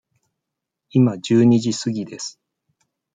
[0.89, 2.39] 今十二時すぎです。